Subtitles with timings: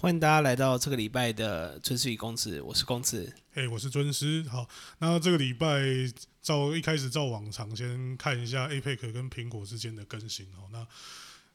[0.00, 3.30] 欢迎大家来到这个礼拜的尊师与公子，我是公子。
[3.52, 4.42] 哎、我是尊师。
[4.48, 4.66] 好，
[4.98, 5.78] 那这个礼拜
[6.40, 10.46] 照一开始照往常，先看一下 APEC 跟苹果之间的更新。
[10.56, 10.86] 哦，那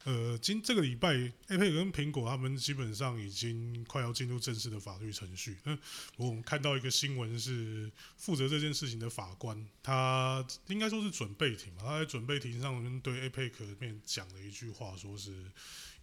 [0.04, 5.58] 呃，今这个礼拜 APEC 跟苹果他们基本上已经快要进入正式的法律程序。
[5.64, 5.76] 那
[6.16, 15.34] 我们看到一个新闻是，负责这件事情的法官，他应该说是准备庭嘛，他在准备庭上面对 APEC 面讲了一句话，说是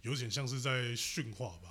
[0.01, 1.69] 有点像是在训话吧。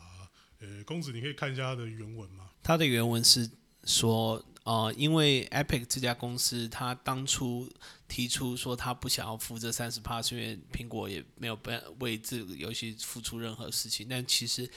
[0.62, 2.48] 呃，公子，你可以看一下他的原文吗？
[2.62, 3.50] 他的原文是
[3.84, 7.68] 说，呃，因为 Epic 这家公司，他当初
[8.06, 14.06] 提出说他不想要付这三十趴，是因为苹果也没有办为这个游戏付出任何事情。
[14.08, 14.70] 但其实，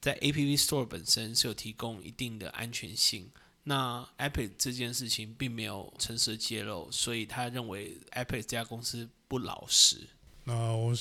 [0.00, 3.30] 在 App Store 本身是有提供一定的安全性。
[3.62, 10.08] 那 Epic 这件事情并没有诚实揭露，所以他认为 Epic 这家公司不老实。
[10.44, 10.96] 那我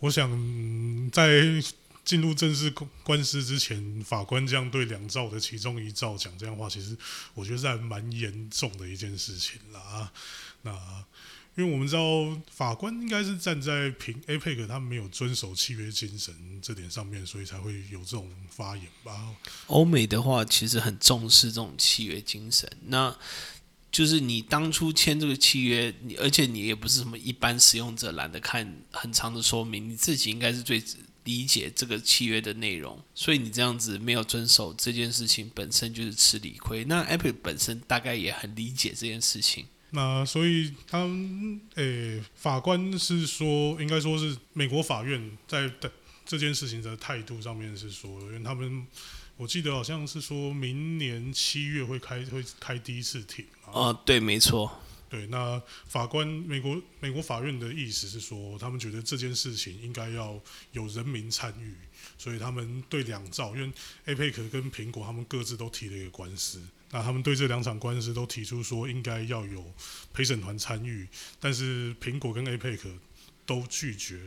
[0.00, 1.42] 我想嗯在
[2.04, 6.96] 进入正式官司之前，法官这样对两兆的其中一兆讲这样话，其实
[7.34, 10.10] 我觉得是还蛮严重的一件事情啦。
[10.62, 10.72] 那
[11.54, 12.02] 因为我们知道
[12.50, 19.34] 法官应该是站在平 APEC 他没有遵守契约精神这点上面，所以才会有这种发言吧。
[19.66, 22.66] 欧美的话，其实很重视这种契约精神。
[22.86, 23.14] 那
[23.90, 30.82] 就是你当初签这个契约，你而且你也不是什么一般使用者懒得看很长的说明，你自己应该是最
[31.24, 36.84] 理解这个契约的内容，所以你这样子没有遵守这件事情本身就是吃理亏。
[36.86, 39.66] 那 Apple 本身大概也很理解这件事情。
[39.90, 45.92] 那所以他们诶、法官是说，应该说是美国法院在的
[46.24, 48.86] 这件事情的态度上面是说，因为他们
[49.36, 53.72] 我记得好像是说明年七月会开会开第一次庭嘛。
[53.72, 54.81] 哦、对，没错。
[55.12, 61.74] 对，那法官美国美国法院的意思是说，他们觉得这件事情应该要有人民参与，
[62.16, 63.70] 所以他们对两兆，因为
[64.06, 69.62] APEC 跟苹果他们各自都提了一个官司，那他们对这两场官司都提出说应该要有
[70.14, 71.06] 陪审团参与，
[71.38, 72.80] 但是苹果跟 APEC
[73.44, 74.18] 都拒绝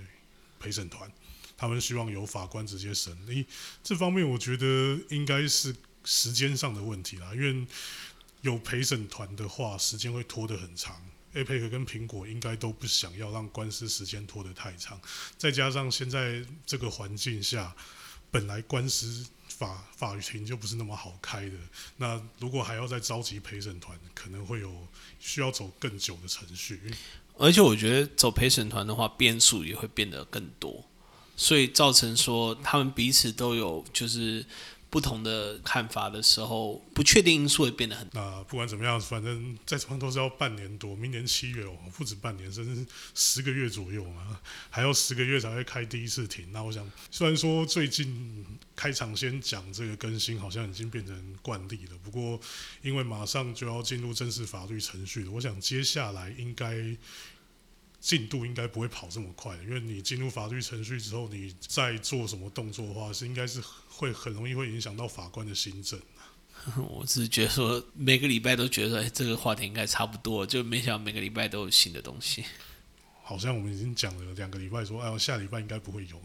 [0.60, 1.12] 陪审团，
[1.58, 3.48] 他们希望由法官直接审理。
[3.84, 7.66] 这方面我觉得应该是时间上的问题啦，因为
[8.46, 11.02] 有陪审团的话，时间会拖得很长。
[11.34, 15.02] APEC 跟苹果应该都不想要让官司时间拖得太长，
[15.36, 17.76] 再加上现在这个环境下，
[18.30, 21.56] 本来官司法法庭就不是那么好开的，
[21.98, 24.88] 那如果还要再召集陪审团，可能会有
[25.20, 26.80] 需要走更久的程序。
[27.38, 30.86] 而且我觉得走陪审团的话，变数也会变得更多，
[31.36, 34.46] 所以造成说他们彼此都有就是
[34.90, 38.08] 不同的看法的时候，不确定因素会变得很。
[38.14, 46.50] 那不管怎么样，反正再怎么都是要半年多，明年七月哦，不止半年，甚至十个月左右嘛，还要十个月才会开第一次庭。
[46.52, 52.40] 那我想，虽然说最近开场先讲这个更新，好像已经变成惯例了，不过
[52.82, 56.96] 因为马上就要进入正式法律程序了，我想接下来应该。
[58.06, 66.00] 进度应该不会跑这么快的，因为你进入法律程序之后，你再做什么动作的话，是应该是会很容易会影响到法官的行政。
[66.88, 72.46] 我只是觉得说每个礼拜都觉得、哎、这个话题应该差不多，就没想到每个礼拜都有新的东西。
[73.24, 76.22] 好像我们已经讲了两个礼拜，说哎呦下礼拜应该不会有。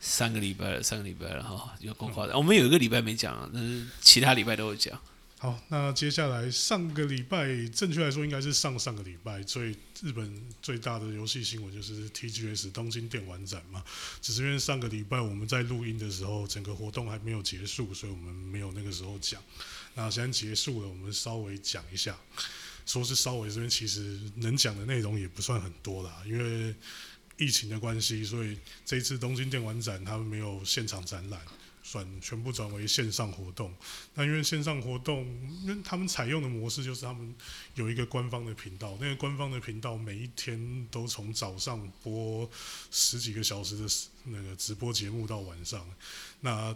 [0.00, 2.36] 三个礼拜了，三个礼拜了哈，有够夸张。
[2.36, 4.96] 我们有一个礼拜没讲啊，但是其他礼拜都有讲。
[5.38, 13.84] 好，那接下来上个礼拜，正确来说应该是上上个礼拜最日本最大的游戏新闻就是 TGS 东京电玩展嘛。
[14.22, 19.42] 只是因为上个礼拜我们在录音的时候，整个活动还没有结束，所以我们没有那个时候讲。
[19.94, 22.16] 那现在结束了，我们稍微讲一下。
[22.86, 26.74] 说是稍微这边其实能讲的内容也不算很多啦，因为
[27.36, 31.40] 疫情的关系，所以这次东京电玩展他们没有现场展览。
[31.84, 33.72] 转全部转为线上活动，
[34.14, 35.26] 那因为线上活动，
[35.62, 37.34] 因为他们采用的模式就是他们
[37.74, 42.50] 有一个官方的频道，那个官方的频道每一天都从早上播
[42.90, 43.86] 十几个小时的
[44.24, 45.86] 那个直播节目到晚上。
[46.40, 46.74] 那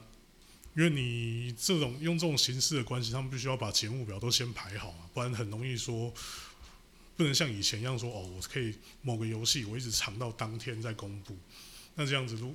[0.77, 6.13] 因为你这种用这种形式的关系，他们必须要把节目表都先排好啊，不然很容易说
[7.17, 11.35] 不能像以前一样说哦，我可以某个游戏我一直藏到当天再公布，
[11.95, 12.55] 那这样子如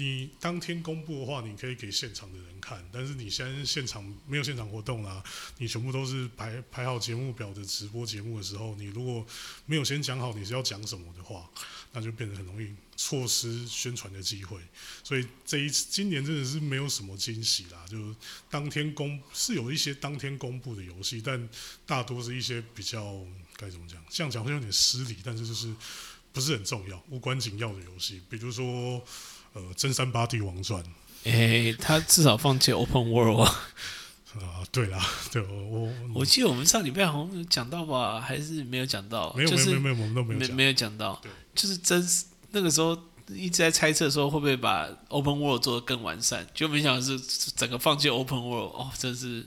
[0.00, 5.22] 你当天公布的话，你可以给现场的人看，但是你现在现场没有现场活动啦，
[5.58, 9.26] 你全部都是排排好节目表的直播节目的时候，你如果
[9.66, 11.46] 没有先讲好你是要讲什么的话，
[11.92, 14.58] 那就变得很容易错失宣传的机会。
[15.04, 18.16] 所以这一次今年真的是没有什么惊喜啦，就
[18.48, 21.46] 当天公是有一些当天公布的游戏，但
[21.84, 23.22] 大多是一些比较
[23.54, 25.74] 该怎么讲，这样讲会有点失礼，但是就是
[26.32, 29.04] 不是很重要、无关紧要的游戏，比如说。
[29.52, 30.82] 呃，真三八帝王传，
[31.24, 33.60] 哎，他至少放弃 Open World 啊。
[34.40, 39.32] 啊，对啦，对我我我记得我们上礼拜好像有讲到吧，还是没有讲到？
[39.34, 40.48] 没有就是没有没有没有，我们都没有讲。
[40.50, 42.08] 没没有讲到对，就是真
[42.52, 42.96] 那个时候
[43.28, 47.18] 一直在猜测说会不会把 Open World 做得更完善，就没想到是
[47.56, 49.44] 整个放弃 Open World，哦，真是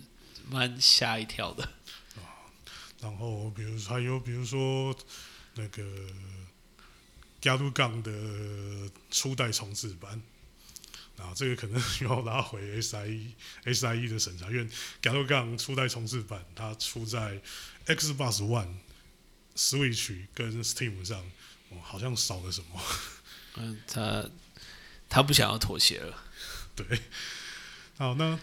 [0.50, 1.70] 蛮吓一跳的。
[3.00, 4.94] 然后比如还有比如说
[5.56, 5.82] 那个
[7.44, 8.10] 加鲁杠的
[9.12, 10.22] 初代重置版，
[11.18, 13.34] 啊，这个可能需要拉回 SIE
[13.66, 14.66] SIE 的审查，因为
[15.02, 17.42] 加鲁杠初代重置版它出在
[17.86, 18.76] Xbox One、
[19.58, 21.20] Switch 跟 Steam 上，
[21.70, 22.82] 哦，好像少了什么。
[23.56, 24.26] 嗯，他
[25.10, 26.24] 他不想要妥协了。
[26.78, 27.02] 对，
[27.98, 28.40] 好，那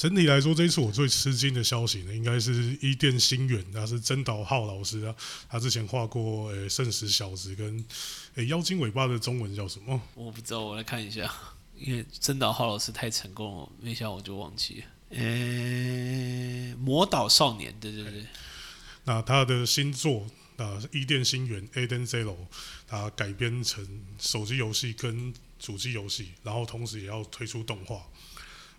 [0.00, 5.14] 整体来说，这一次我最吃惊的消息呢，应该是伊甸星远，他是真岛浩老师啊，
[5.46, 7.84] 他之前画过诶、圣石小子跟
[8.36, 10.00] 诶、妖精尾巴的中文叫什么？
[10.14, 11.30] 我不知道，我来看一下，
[11.76, 15.18] 因为真岛浩老师太成功了，没想我就忘记了。
[15.18, 18.24] 诶，魔岛少年，对对对，
[19.04, 20.26] 那他的新作
[20.56, 22.36] 啊，伊甸星源 Aden Zero，
[22.88, 23.86] 他改编成
[24.18, 28.02] 手机游戏跟主机游戏，然后同时也要推出动画。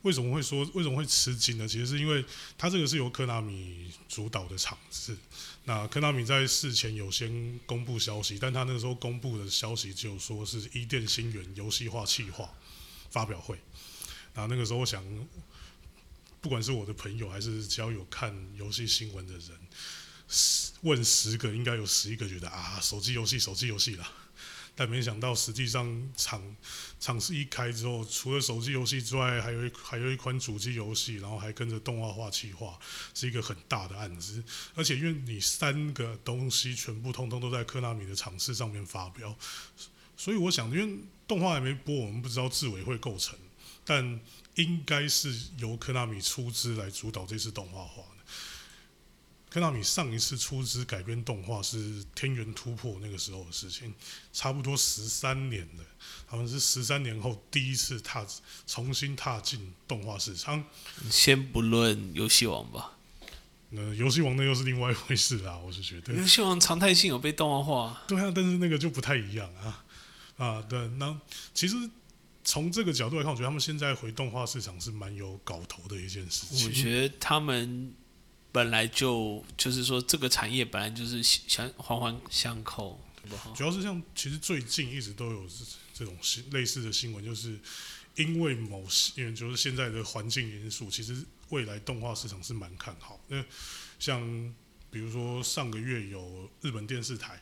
[0.02, 1.68] 为什么会说为什么会吃惊呢？
[1.68, 2.26] 其实是因为
[2.58, 5.18] 它这个是由科纳米主导的场次。
[5.66, 12.52] 那科纳米在事前有先公布消息，但他那个时候公布的消息就说是伊甸星源游戏化企划
[13.12, 13.60] 发表会。
[14.34, 15.06] 那那个时候我想，
[16.42, 19.52] 不管是我的朋友还是只要有看游戏新闻的人，
[20.82, 24.12] 问十个应该有十一个觉得啊，手机游戏，手机游戏啦。
[24.76, 26.42] 但没想到，实际上场
[27.00, 32.80] 场次一开之后，除了手机游戏之外，还有一还有一款主机游戏，然后还跟着动画化企划，
[33.14, 34.44] 是一个很大的案子。
[34.74, 39.38] 而且因为你三个东西全部通通都在科纳米的场次上面发表，
[40.16, 43.38] 所以我想，因为动画还没播，我们不知道制委会构成，
[43.86, 44.20] 但
[44.56, 48.21] 应该是由科纳米出资来主导这次动画化的。
[49.52, 53.94] 科纳米上一次出资改编动画是《天元突破》那个时候的事情，
[54.32, 55.84] 差不多十三年了。
[56.26, 58.26] 好像是十三年后第一次踏
[58.66, 60.64] 重新踏进动画市场。
[61.10, 62.94] 先不论游戏王吧，
[63.72, 66.14] 那游戏王那又是另外一回事啦，我是觉得。
[66.14, 69.84] 游戏王常态性有被动画化，对啊，但是那个就不太一样啊
[70.38, 71.20] 啊，对，那
[71.54, 71.76] 其实
[72.46, 76.70] 从这个角度来看，我觉得他们现在回动画市场是蛮有搞头的一件事情。
[76.70, 77.94] 我觉得他们
[78.52, 83.54] 本来就就是说这个产业本来就是相环环相扣，好不好？
[83.54, 85.46] 主要是像其实最近一直都有
[85.94, 87.58] 这种新类似的新闻，就是
[88.16, 93.20] 因为某些因为就是现在的环境因素，其实未来动画市场是蛮看好。
[93.30, 93.44] 那
[94.00, 94.22] 像
[94.90, 97.42] 比如说上个月有日本电视台，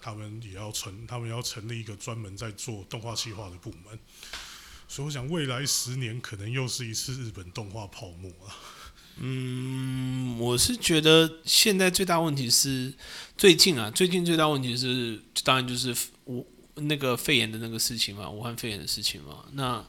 [0.00, 3.98] 他们也要成，他们要成立一个专门在做动画企划的部门。
[4.86, 8.54] 所以我想未来十年可能又是一次日本动画泡沫啊。
[9.20, 12.92] 嗯，我是觉得现在最大问题是
[13.36, 15.94] 最近啊，最近最大问题是当然就是
[16.26, 19.84] 武那个肺炎的那个事情嘛，武汉肺炎的事情嘛，那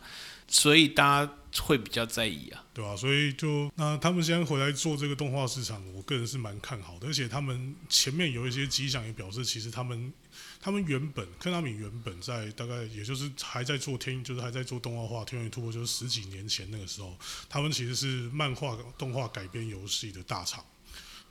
[0.47, 2.65] 所以大家会比较在意啊。
[2.73, 10.13] 对吧、所以就那他们现在回来做这个动画市场，我个人是蛮看好的，而且他们前面有一些迹象也表示，其实他们
[10.61, 17.17] 他们原本科纳米原本在大概也就是还在做天，就是还在做动画画《天元突破》，就是十几年前那个时候，
[17.47, 20.65] 他们其实是漫画动画改编游戏的大厂，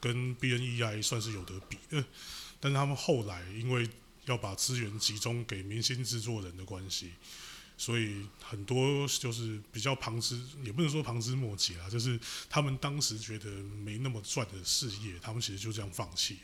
[0.01, 2.03] 跟 BNEI 算是有得比的，
[2.59, 3.89] 但是他们后来因为
[4.25, 7.13] 要把资源集中给明星制作人的关系。
[7.81, 12.19] 所以很多就是比较旁枝，也不能说旁枝末节啊，就是
[12.51, 13.49] 他们当时觉得
[13.85, 16.39] 没那么赚的事业，他们其实就这样放弃，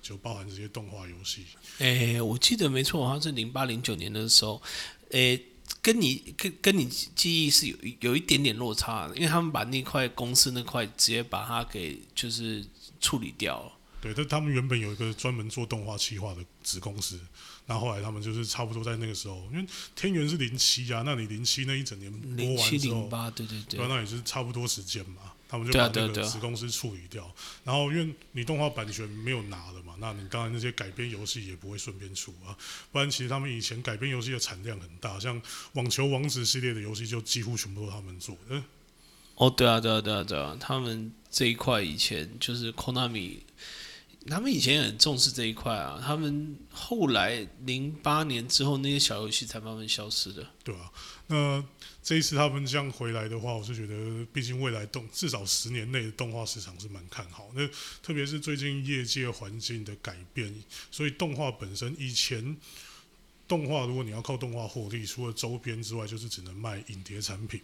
[0.00, 1.44] 就包含这些动画游戏。
[1.78, 4.62] 诶，我记得没错，好像是零八零九年的时候，
[5.10, 5.44] 诶，
[5.82, 12.64] 跟你跟跟你记忆是有有一点点落差，因为他们把那块公司那块直接把它给就是
[13.00, 13.72] 处理掉了。
[14.00, 17.18] 对，但他们原本有一个专门做动画企划的子公司，
[17.66, 27.34] 那后来他们就是差不多在那个时候，因为天元是零七啊，那你零七那一整年播零七完之后零，八，对对对那也是差不多时间嘛，他们就把那个子公司处理掉。
[27.64, 32.56] 然后因为你动画版权没有拿了嘛，那你当然那些改编游戏也不会顺便出啊。
[32.92, 35.40] 不然其实他们以前改编游戏的产量很大，像
[35.72, 38.62] 网球王子系列的游戏就几乎全部都是他们做的。
[39.36, 43.40] 哦，对啊，对啊，对啊，对啊，他们这一块以前就是 Konami，
[44.28, 46.00] 他们以前也很重视这一块啊。
[46.04, 50.46] 他们后来零八年之后，那些小游戏才慢慢消失的。
[50.64, 50.92] 对吧、
[51.28, 51.64] 那
[52.02, 57.48] 这一次他们这样回来的话，我是觉得，毕竟未来动至少十年内的动画市场是蛮看好。
[57.54, 57.68] 那
[58.02, 60.52] 特别是最近业界环境的改变，
[60.90, 62.56] 所以动画本身以前
[63.48, 67.60] 动画如果你要靠动画获利，除了周边之外，就是只能卖影碟产品。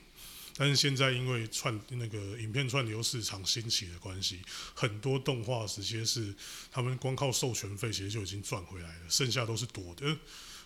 [0.62, 4.38] 但是现在因为串那个影片串流市场兴起的关系，
[4.74, 6.32] 很多动画直接是
[6.70, 10.16] 他们光靠授权费其实就已经赚回来了，剩下都是多的。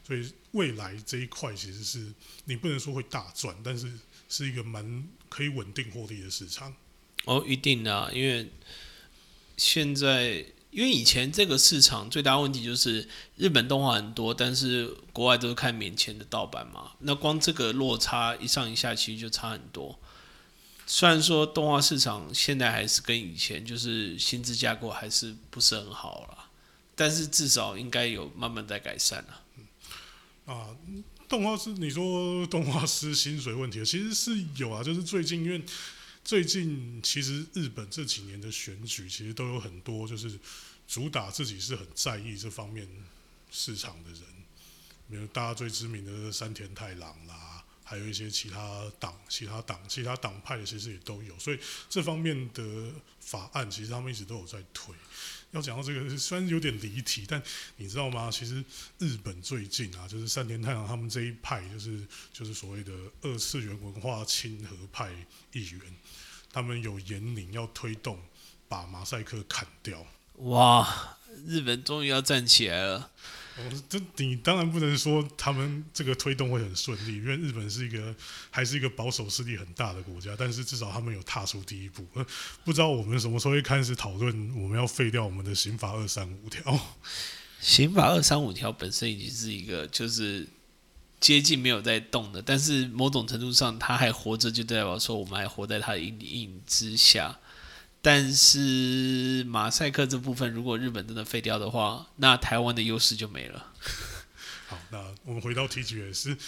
[0.06, 2.12] 所以未来这一块其实是
[2.44, 3.90] 你不能说会大赚，但是
[4.28, 6.76] 是一个蛮可以稳定获利的市场。
[7.24, 8.50] 哦，一定的，因为
[9.56, 16.92] 现在因为以前这个市场最大问题就是日本动画很多，但是国外都是看免签的盗版嘛。
[17.00, 19.98] 那光这个落差一上一下，其实就差很多。
[20.86, 26.50] 虽然说动画市场现在还是跟以前就是薪资架构还是不是很好了，
[26.94, 29.42] 但是至少应该有慢慢在改善了。
[30.54, 30.68] 啊，
[31.28, 35.60] 动画师，你说动画师薪水问题，其实是有啊，就是最近因为
[36.26, 40.36] 最近其实日本这几年的选举，其实都有很多就是
[40.88, 42.88] 主打自己是很在意这方面
[43.52, 44.22] 市场的人，
[45.08, 54.92] 比如大家最知名的山田太郎啦，还有一些其他党、其他党、其他党派的，其实也都有，所以这方面的法案，其实他们一直都有在推。
[55.56, 57.42] 要讲到这个，虽然有点离题，但
[57.76, 58.30] 你知道吗？
[58.30, 58.62] 其实
[58.98, 65.10] 日本最近啊，就是三田太郎他们这一派，就是就是所谓的二次元文化亲和派
[65.52, 65.80] 议员，
[66.52, 68.20] 他们有言领要推动
[68.68, 70.06] 把马赛克砍掉。
[70.34, 73.10] 哇，日本终于要站起来了。
[73.58, 78.14] 哦，这你当然不能说他们这个推动会很顺利，因为日本是一个
[78.50, 82.06] 还是一个保守势力很大的国家，但是至少他们有踏出第一步。
[82.64, 86.78] 不知道我们什么时候会开始讨论我们要废掉我们的刑法二三五条？
[87.58, 90.46] 刑法二三五条本身已经是一个就是
[91.18, 97.38] 接近没有在动的，但是某种程度上它还活着，就代表说我们还活在它的阴影之下。
[98.06, 103.72] 但是马赛克这部分，如果日本真的废掉的话，那台湾的优势就没了。
[104.68, 106.38] 好，那我们回到 TGS，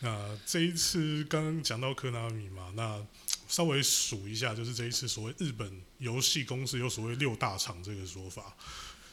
[0.00, 3.02] 那这一次刚刚讲到科纳米嘛，那
[3.48, 8.54] 稍微数一下，就是这一次所谓日本游戏公司有所谓六大厂这个说法，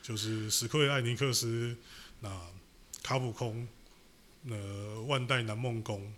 [0.03, 1.73] 就是史克威艾尼克斯、
[2.19, 2.29] 那
[3.01, 3.65] 卡普空、
[4.41, 4.57] 那
[5.03, 6.13] 万代南梦宫、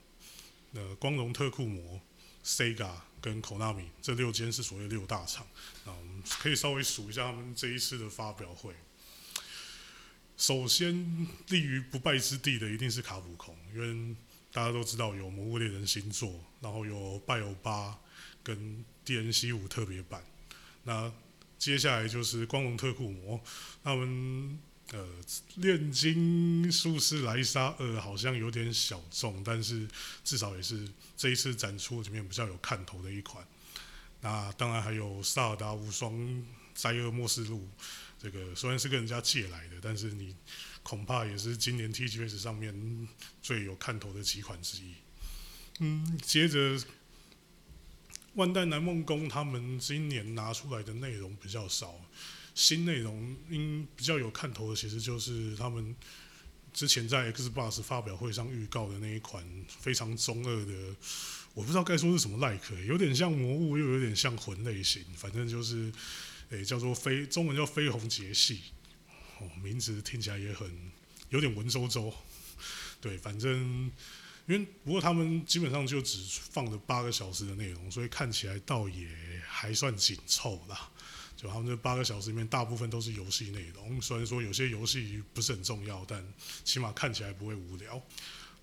[0.71, 2.01] 那光荣特库摩、
[2.43, 2.89] Sega。
[3.21, 5.45] 跟口纳米这六间是所谓六大厂，
[5.85, 8.73] 那我们可以稍微数一下他们这一次的发表会。
[10.37, 14.15] 首先立于不败之地的一定是卡普空，因为
[14.53, 17.91] 大家都知道有《魔物猎人》新作，然后有《拜欧巴》
[18.41, 18.57] 跟
[19.05, 20.23] 《DNC 五》特别版。
[20.83, 21.11] 那
[21.57, 23.37] 接下来就是《光荣特库摩》，
[23.83, 24.57] 他们
[24.91, 25.07] 呃
[25.55, 29.87] 炼金术士莱莎呃好像有点小众，但是
[30.23, 30.87] 至少也是。
[31.19, 33.45] 这一次展出里面比较有看头的一款，
[34.21, 37.67] 那当然还有《萨尔达无双：灾厄末世录》，
[38.17, 40.33] 这个虽然是跟人家借来的，但是你
[40.81, 42.73] 恐怕也是今年 TGS 上面
[43.41, 44.93] 最有看头的几款之一。
[45.79, 46.81] 嗯，接着
[48.35, 51.99] 万代南梦宫他们今年拿出来的内容比较少，
[52.59, 55.95] 新内容应比较有看头的，其实就是他们。
[56.71, 60.95] 之前在 Xbox 发表会上预告的那一款非常中二的，
[61.55, 65.91] 我不知道该说是什么 like，有点像魔物，又有点像魂类型，反正就是，
[66.51, 68.61] 诶，叫做飞，中文叫飞鸿杰系，
[69.39, 70.71] 哦，名字听起来也很
[71.29, 72.13] 有点文绉绉，
[73.01, 73.91] 对，反正
[74.45, 79.07] 因为不过他们基本上就只放了八个小时的内容，所以看起来倒也
[79.47, 80.91] 还算紧凑啦。
[81.41, 84.01] 就他们这八个小时里面，大部分都是游戏内容。
[84.01, 86.21] 虽然说有些游戏不是很重要，但
[86.65, 88.01] 起码看起来不会无聊。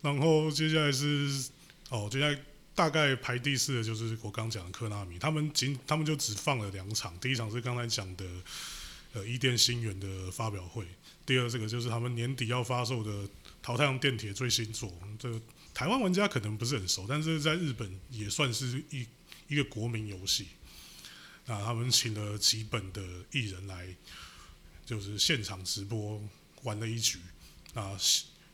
[0.03, 1.49] 然后接下来是
[1.89, 2.39] 哦，接下来
[2.75, 7.19] 大概排第四的就是我刚讲的科纳米，他们仅他们就只放了两场。
[7.19, 8.27] 第一场是刚才讲的
[9.15, 10.87] 呃伊甸星源的发表会，
[11.25, 13.11] 第二这个就是他们年底要发售的
[13.63, 14.93] 《淘太阳电铁》最新作。
[15.19, 15.41] 这个
[15.73, 19.07] 台湾玩家可能不是很熟，但是在日本也算是一
[19.49, 20.49] 一个国民游戏。
[21.47, 23.87] 那他们请了几本的艺人来，
[24.85, 26.21] 就是现场直播
[26.63, 27.19] 玩了一局。
[27.75, 27.97] 啊，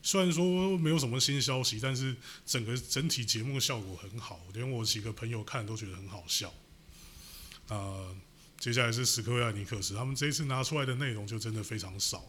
[0.01, 6.53] 虽然说没有什么新消息，但是整个整体节目效果很好，连我几个朋友看都觉得很好笑。
[7.67, 8.15] 啊，
[8.59, 12.25] 接下来是史克威尔尼克斯，他们这一次拿出来的内容就真的非常少。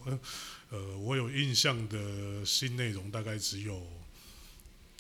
[0.71, 4.04] 呃，我有印象的新内容大概只有。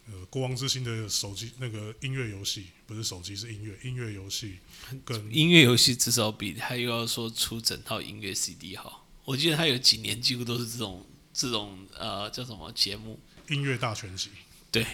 [0.06, 4.58] 呃，国王之心的手机那个音乐游戏不是手机是音乐音乐游戏，
[5.04, 9.08] 跟音乐游戏至少比他又要说出整套音乐 CD 好。
[9.24, 13.18] 我记得他有几年几乎都是这种这种呃叫什么节目？
[13.48, 14.28] 音乐大全集。
[14.70, 14.86] 对。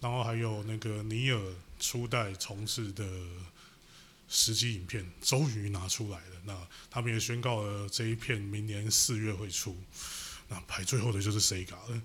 [0.00, 3.04] 然后还有那个尼尔初代重置的
[4.28, 6.40] 实际影片，终于拿出来了。
[6.44, 9.76] 那他们也宣告了这一片明年四月会出。
[10.48, 12.02] 那排最后的就是 Sega 了。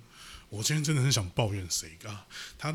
[0.49, 2.25] 我今天真的很想抱怨谁啊？
[2.57, 2.73] 他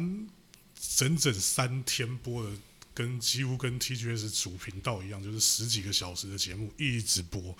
[0.97, 2.51] 整整三天播的，
[2.93, 7.57] 跟几乎跟 TGS 主频道一样，就是十几个小时的节目一直播，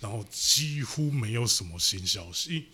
[0.00, 2.66] 然后几乎没有什么新消息。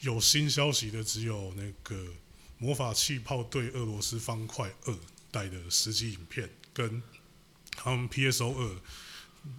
[0.00, 2.14] 有新消息的只有那个
[2.58, 4.98] 魔法气泡对俄罗斯方块二
[5.30, 7.02] 代的实际影片，跟
[7.72, 8.80] 他们 PSO 二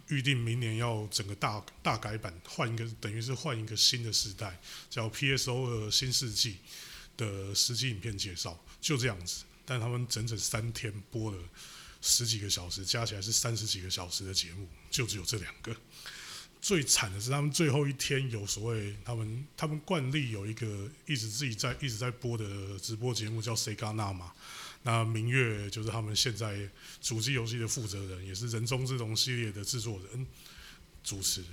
[0.09, 4.59] 预定明年要整个大大改版，换一个等于是换一个新的时代，
[4.89, 6.57] 叫 PSO 二新世纪
[7.17, 9.43] 的实际影片介绍，就这样子。
[9.65, 11.37] 但他们整整三天播了
[12.01, 15.75] 十几个小时，加起来是三十几个小时的节目，就只有这两个。
[16.61, 24.31] 最惨的是，他们最后一天有所谓，他们他们惯例有一个一直自己在一直在播的直播节目叫 Sega Na 嘛，
[24.83, 26.69] 那明月就是他们现在
[27.01, 30.25] 主机游戏的负责人，也是人中之龙系列的制作人
[31.03, 31.43] 主持。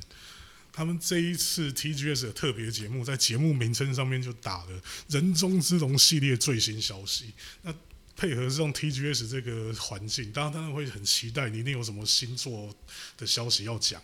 [0.72, 7.32] 他们这一次 TGS 的特别节目，在节目名称上面就打了“人中之龙”系列最新消息。
[7.62, 7.74] 那
[8.16, 12.74] 配合这种 TGS 这个环境，当然当然会很期待你一定有什么新作
[13.16, 14.00] 的消息要讲，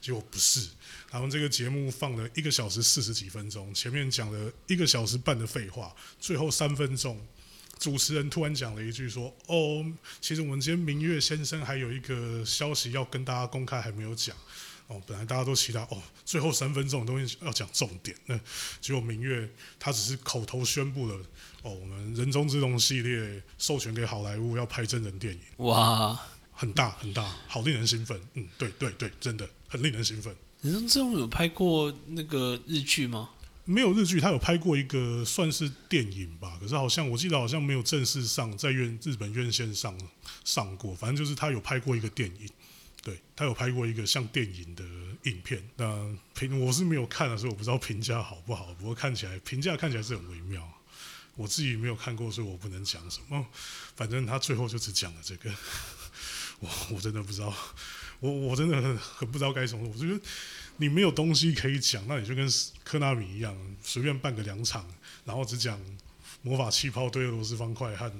[0.00, 0.68] 结果不是。
[1.08, 7.24] 他们这个节目放了一个小时四十几分钟，前面讲了一个小时半的废话，最后三分钟，
[7.78, 9.84] 主持人突然讲了一句说：“哦，
[10.20, 14.36] 其实我们今天明月先生还有一个消息要跟大家公开，还没有讲。”
[14.88, 18.38] 哦，本来大家都期待哦，最后三分钟的东西要讲重点，那
[18.80, 21.16] 结果明月他只是口头宣布了
[21.62, 26.16] 哦，我们人中之龙系列授权给好莱坞要拍真人电影，哇，
[26.52, 28.20] 很大很大，好令人兴奋。
[28.34, 30.32] 嗯，对对对，真的很令人兴奋。
[30.62, 33.30] 人中之龙有拍过那个日剧吗？
[33.66, 39.94] 没有日剧，他有拍过一个算是电影吧，可是好像我记得好像没有正式上在院日本院线上
[40.44, 42.48] 上过，反正就是他有拍过一个电影。
[43.02, 44.82] 对他有拍过一个像电影的
[45.30, 48.74] 影片，那评我是没有看的，所以我不知道评价好不好。
[48.74, 50.68] 不过看起来评价看起来是很微妙，
[51.36, 53.46] 我自己没有看过，所以我不能讲什么。
[53.94, 55.54] 反正他最后就只讲了这个，
[56.58, 57.54] 我我真的不知道，
[58.18, 59.88] 我我真的很很不知道该从。
[59.88, 60.20] 我觉得
[60.76, 62.48] 你没有东西可以讲，那你就跟
[62.84, 64.86] 科纳米一样，随便办个两场，
[65.24, 65.80] 然后只讲
[66.42, 68.12] 魔法气泡对俄罗斯方块和。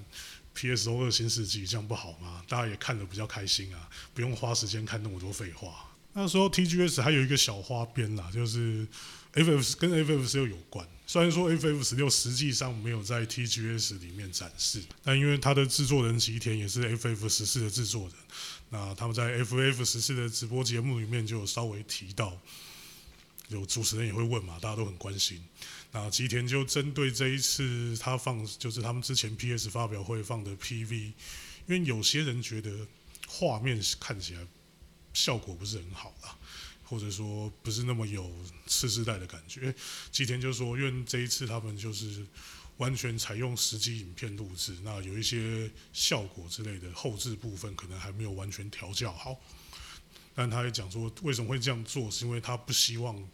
[0.58, 1.04] P.S.O.
[1.04, 2.42] 二新世纪这样不好吗？
[2.48, 5.90] 大家也看得比较开心啊，不用花时间看那么多废话。
[6.14, 7.02] 那时候 T.G.S.
[7.02, 8.88] 还有一个小花边啦，就是
[9.34, 9.76] F.F.
[9.76, 10.26] 跟 F.F.
[10.26, 10.88] 十六有关。
[11.08, 11.84] 虽然说 F.F.
[11.84, 13.94] 十六实际上没有在 T.G.S.
[13.98, 17.28] 里面展示，但因为它的制作人吉田也是 F.F.
[17.28, 18.12] 十四的制作人，
[18.70, 19.84] 那他们在 F.F.
[19.84, 22.36] 十四的直播节目里面就有稍微提到，
[23.48, 25.40] 有主持人也会问嘛，大家都很关心。
[25.92, 29.70] 那吉田就针对这一次他放，就是他们之前 P.S.
[29.70, 31.14] 发表会放的 P.V.，因
[31.68, 32.84] 为有些人觉得
[33.28, 34.40] 画面看起来
[35.14, 36.36] 效果不是很好啦，
[36.86, 38.32] 或者说不是那么有
[38.66, 39.74] 次世代的感觉。
[40.10, 42.24] 吉田就说，因为这一次他们就是
[42.78, 49.38] 完全采用实际影片录制，那有一些效果之类的后置部分可能还没有完全调教好。
[50.34, 53.28] 但他也讲说，为什么会这样做，是因为他不希望。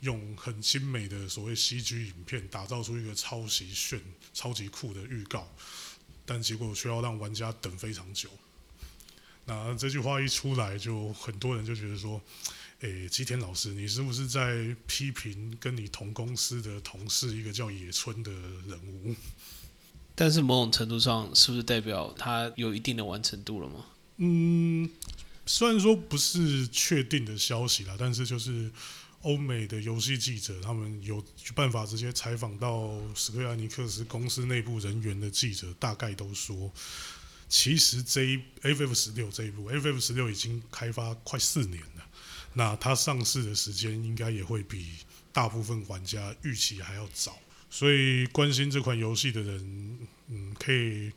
[0.00, 4.00] 用很精美的所谓 CG 影片打造出一个超级炫、
[4.32, 5.46] 超级酷的预告，
[6.24, 8.30] 但结果却要让玩家等非常久。
[9.44, 12.18] 那这句话一出来，就很多人就觉得说
[12.80, 19.14] ：“诶，吉田老师，你是不是在批评跟你同公司的同事一个叫野村的人物？”
[20.14, 23.86] 但是某种程度上，是不是代表他有一定的完成度了吗？
[24.16, 24.90] 嗯，
[25.46, 28.70] 虽然说不是确定的消息啦，但是就是。
[29.22, 31.22] 欧美的游戏记者，他们有
[31.54, 36.72] 办法直接采访到史克亚尼克斯公司内部人员的记者，大概都说，
[37.46, 42.09] 其实这一 FF 十六这一部 FF 十六已经开发快四年了，
[42.54, 44.96] 那它上市的时间应该也会比
[45.32, 47.38] 大部分玩家预期还要早，
[47.70, 51.12] 所以关心这款游戏的人，嗯，可以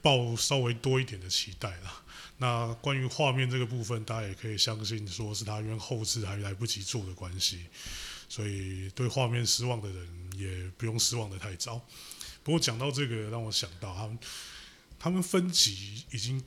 [0.00, 2.02] 抱稍微多一点的期待了。
[2.38, 7.66] 那关于画面这个部分，大家也可以相信，说是他因为后置还来不及做的关系，
[8.28, 11.80] 所以对画面失望的人也不用失望的太早。
[12.42, 14.18] 不过讲到这个，让我想到他们，
[14.98, 16.42] 他们分级已经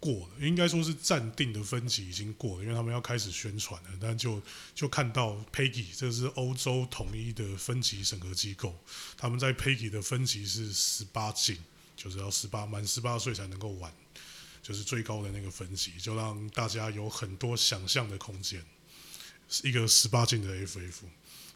[0.00, 3.90] 过了，应该说是暂定的分级已经过了，因为他们要开始宣传了。
[4.00, 4.42] 但就
[4.74, 8.74] 就看到 PEGI，这是欧洲统一的分级审核机构，
[9.16, 11.58] 他们在 PEGI 的分级是十八禁，
[11.94, 13.92] 就是要十八满十八岁才能够玩。
[14.62, 18.62] 就是最高的那个分级，就让大家有很多想象的空间。
[19.64, 20.92] 一个十八禁的 FF，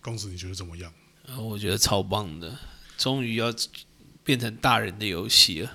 [0.00, 0.92] 公子你觉得怎么样？
[1.28, 2.58] 啊，我觉得超棒的，
[2.96, 3.54] 终于要
[4.24, 5.72] 变成大人的游戏了。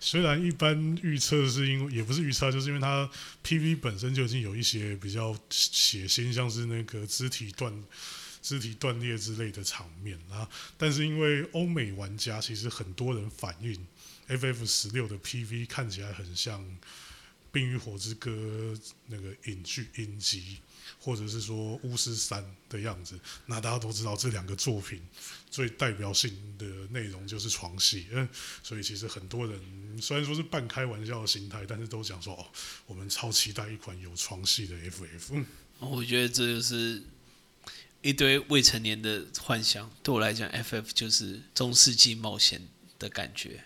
[0.00, 3.08] 虽然一般预测是因为也不是预测，就是因为它
[3.44, 7.72] PV 本身就已经有一些比较血腥，像是那个肢体断
[8.40, 10.48] 肢体断裂之类的场面啊。
[10.76, 13.86] 但是因为欧美玩家其实很多人反映
[14.28, 16.62] FF 十六的 PV 看起来很像
[17.50, 18.30] 《冰与火之歌》
[19.06, 20.58] 那个影剧影集，
[21.00, 23.18] 或者是说《巫师三》的样子。
[23.46, 25.00] 那大家都知道这两个作品
[25.50, 28.28] 最代表性的内容就是床戏，嗯，
[28.62, 29.60] 所以其实很多人
[30.00, 32.46] 虽然说是半开玩笑的心态，但是都讲说哦，
[32.86, 35.44] 我们超期待一款有床戏的 FF。
[35.80, 37.02] 我觉得这就是
[38.02, 39.90] 一堆未成年的幻想。
[40.02, 42.60] 对我来讲，FF 就是中世纪冒险
[42.98, 43.64] 的感觉。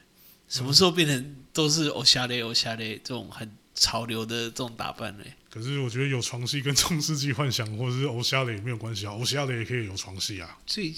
[0.48, 5.24] 什么时候变成都是欧夏雷、欧夏雷这种很潮流的这种打扮呢？
[5.52, 10.58] 可是我觉得有床戏跟中世纪幻想或者是欧夏的也没有关系啊，欧夏的也可以有床戏啊。
[10.66, 10.94] 所以，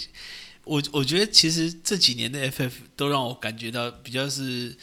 [0.62, 4.77] 我我觉得其实这几年的 FF 都让我感觉到比较是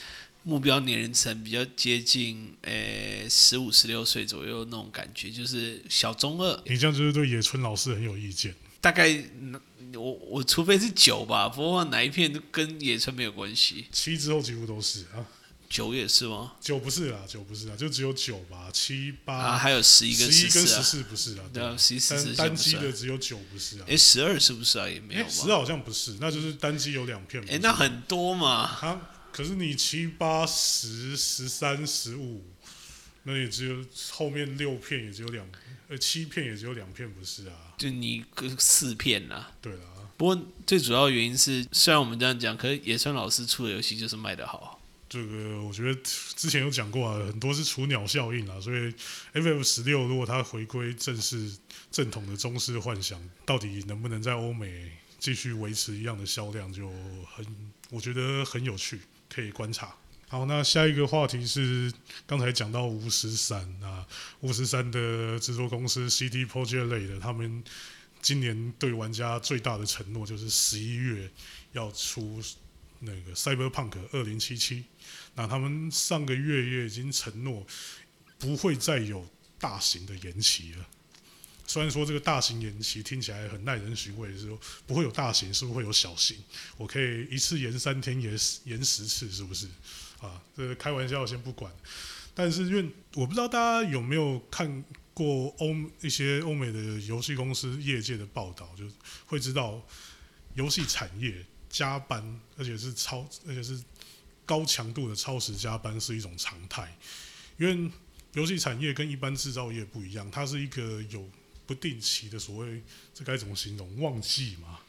[0.43, 6.61] 目标年龄层比较接近呃十五十六岁左右那种感觉，就是小中二。
[6.65, 8.53] 你这样就是对野村老师很有意见。
[8.81, 9.23] 大概
[9.93, 13.85] 我我除非是九吧，不过哪一片跟野村没有关系。
[13.91, 15.23] 七之后几乎都是啊，
[15.71, 16.51] 九也是吗？
[16.59, 23.85] 九不是啦，九不是啊，就只有九吧，七八啊，还有十一跟十一跟十四不是啊，对啊，十一十四单单机的只有九不是啊。
[23.87, 24.89] 哎，十二是不是啊？
[24.89, 25.29] 也没有？
[25.29, 27.41] 十好像不是，那就是单机有两片。
[27.49, 28.49] 哎，那很多嘛。
[28.49, 32.43] 啊，可是你七八十十三十五，
[33.23, 35.47] 那也只有后面六片也只有两，
[35.87, 37.55] 呃，七片也只有两片，不是啊？
[37.77, 39.53] 就你个四片啦。
[39.61, 39.83] 对啦，
[40.17, 44.80] 不过最主要原因是，虽然我们这样讲，可是野村老师出的游戏就是卖得好。
[45.11, 46.01] 这个我觉得
[46.37, 48.93] 之前有讲过啊，很多是雏鸟效应啊，所以
[49.33, 51.51] FF 十六如果它回归正式
[51.91, 56.89] 正统的中式幻想，到底能不能在欧美继续维持一样的销量，就
[57.35, 57.45] 很
[57.89, 59.93] 我觉得很有趣，可以观察。
[60.29, 61.91] 好，那下一个话题是
[62.25, 64.07] 刚才讲到巫师三啊，
[64.39, 67.61] 巫师三的制作公司 CD Projekt 类的，他们
[68.21, 71.29] 今年对玩家最大的承诺就是十一月
[71.73, 72.41] 要出
[73.01, 74.85] 那个 Cyberpunk 二零七七。
[75.35, 77.65] 那他们上个月也已经承诺
[78.39, 79.27] 不会再有
[79.59, 80.87] 大型的延期了。
[81.67, 86.37] 虽然说这个大型延期听起来很耐人寻味，是说不会有大型，是不是会有小型？
[86.75, 89.67] 我可以一次延三天，延延十次，是不是？
[90.19, 91.71] 啊，这开玩笑先不管。
[92.33, 94.83] 但是因为我不知道大家有没有看
[95.13, 98.85] 过欧一些欧美的游戏公司业界的报道，就
[99.25, 99.81] 会知道
[100.55, 103.81] 游戏产业加班，而且是超，而且是
[104.45, 106.95] 高强度的超时加班是一种常态。
[107.57, 107.91] 因为
[108.33, 111.27] 游戏产业跟一般制造业不一样，它是一个有
[111.65, 113.99] 不定期的所谓，这该怎么形容？
[113.99, 114.79] 旺季嘛。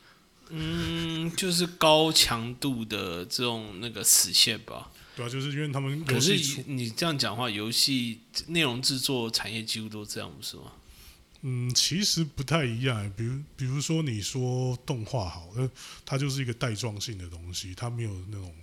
[0.49, 4.91] 嗯，就是高强度的这种那个死线吧。
[5.15, 10.73] 对啊，就是因为他们可是你这样讲话，游戏内容制作产业几乎都这样，不是吗？
[11.43, 13.13] 嗯，其实不太一样。
[13.17, 15.71] 比如，比如说你说动画好，呃，
[16.05, 18.55] 它就是一个带状性的东西，它没有那种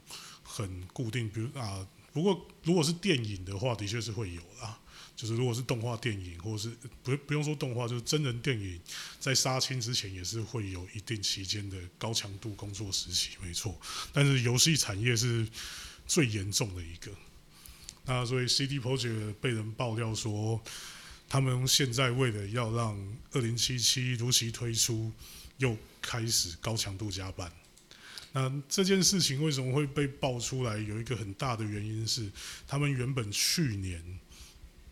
[0.43, 1.29] 很固定。
[1.29, 4.79] 比如啊，不过如果是电影的话，的确是会有啦。
[5.15, 6.69] 就是如果是动画电影，或是
[7.03, 8.79] 不不用说动画，就是真人电影，
[9.19, 13.77] 在杀青之前也是会有一定期间的高强度工作时期，没错。
[14.13, 15.45] 但是游戏产业是
[16.07, 17.11] 最严重的一个。
[18.05, 20.63] 那所以 CD Projekt 被人爆料说，
[21.29, 25.11] 他们现在为了要让二零七七如期推出，
[25.57, 27.51] 又开始高强度加班。
[28.31, 30.77] 那这件事情为什么会被爆出来？
[30.77, 32.31] 有一个很大的原因是，
[32.67, 34.19] 他们原本去年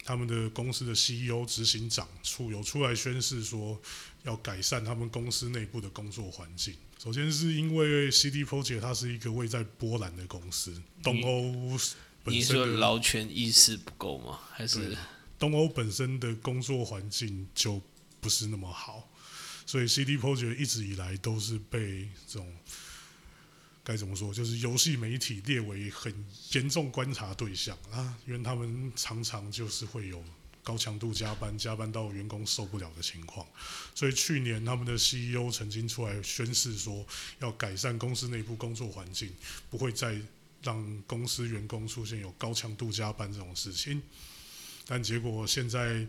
[0.04, 3.80] 他们的公司的 CEO 执行长出有出来宣誓说，
[4.24, 6.76] 要改善他们公司内部的工作环境。
[6.98, 10.74] 首先是因为 CD Projekt 它是一个位在波兰的公司，
[11.04, 11.78] 东欧
[12.24, 14.40] 本你说身的劳权意识不够吗？
[14.52, 14.98] 还是对
[15.40, 17.82] 东欧本身的工作环境就
[18.20, 19.08] 不是那么好，
[19.66, 22.52] 所以 CD Projekt 一直以来都是被这种
[23.84, 26.14] 该怎么说，就是游戏媒体列为很
[26.54, 30.24] 严重观察对象啊，因为他们常常就是会有
[30.64, 33.48] 高强度加班，加班到员工受不了的情况。
[33.96, 37.06] 所以去年他们的 CEO 曾经出来宣誓说，
[37.40, 39.32] 要改善公司内部工作环境，
[39.70, 40.20] 不会再
[40.62, 44.02] 让公司员工出现有高强度加班这种事情。
[44.88, 46.08] 但结果现在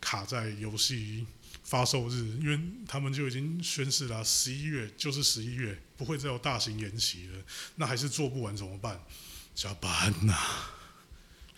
[0.00, 1.26] 卡在游戏
[1.64, 7.38] 发售日，因为他们就已经宣誓了，十一月就是十一月，不会再有大型延期了。
[7.76, 9.00] 那还是做不完怎么办？
[9.54, 10.34] 加班呐、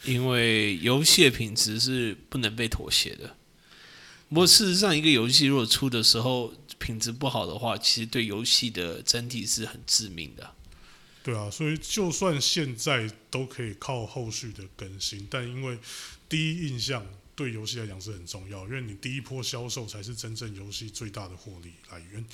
[0.05, 3.37] 因为游戏的品质是不能被妥协的。
[4.31, 10.55] 不过事实上，一个游戏如果出的时候品质不好的话，其实对游戏的整体是很致命的。
[11.23, 15.79] 对啊，所以就算现在都可以靠后续的更新，但因为
[16.29, 17.07] 第一印象
[17.37, 22.25] 对游戏来讲是很重要，因为你第一波销售才是真正游戏最大的获利来源。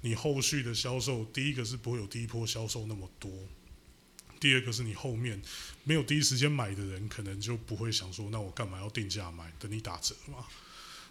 [0.00, 3.30] 你后续的销售，第一个是不会有第一波销售那么多，
[4.40, 5.42] 第二个是你后面
[5.84, 10.46] 没有第一时间买的人，可能就不会想说，那我干嘛要定价买，等你打折嘛。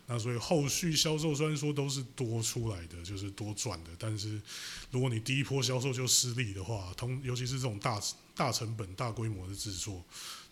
[0.10, 4.42] 那所以后续销售虽然说都是多出来的，就是多赚的，但是
[4.90, 8.02] 如果你第一波销售就失利的话，通尤其是这种大
[8.34, 10.04] 大成本、大规模的制作，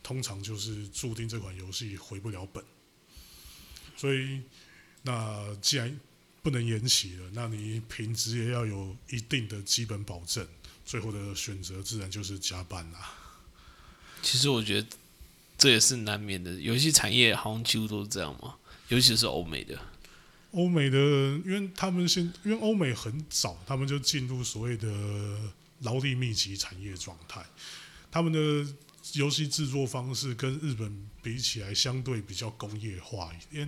[0.03, 2.63] 通常就是注定这款游戏回不了本。
[3.95, 4.41] 所以，
[5.03, 5.97] 那既然
[6.43, 10.45] 不能延期了，那你品质也要有一定的基本保证。
[10.85, 13.13] 最后的选择自然就是加班啦。
[14.21, 14.87] 其实我觉得
[15.57, 18.57] 这也是难免的，游戏产业好像几乎都是这样嘛。
[18.89, 19.79] 尤其是欧美的，
[20.51, 24.87] 欧美的，因为他们现因为欧美很早，他们就进入所谓的
[25.79, 27.43] 劳力密集产业状态，
[28.11, 28.73] 他们的
[29.13, 33.67] 游戏制作方式跟日本比起来，相对比较工业化一点，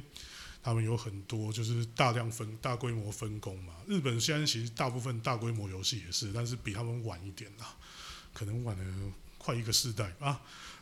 [0.61, 3.73] 他们有很多就是大量分大规模分工嘛。
[3.87, 7.75] 日本现在其实大部分大规模游戏也是，但是比他们晚一点啦，
[8.33, 10.39] 可能晚了快一个世代啊。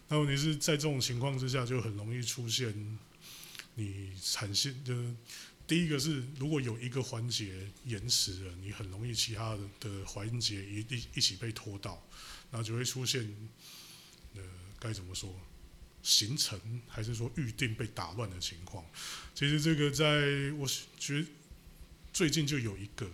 [0.09, 2.99] 那问题是在这种情况之下，就很容易出现。
[3.75, 5.13] 你产线的
[5.67, 12.01] 第一个是，如果有一个环节延迟了，你很容易其他的的环节一一一起被拖到，
[12.51, 13.27] 那就会出现，
[14.35, 14.41] 呃，
[14.79, 15.33] 该怎么说，
[16.03, 18.85] 行程还是说预定被打乱的情况。
[19.33, 20.67] 其实这个在我
[20.99, 21.25] 觉
[22.13, 23.09] 最近就有一个，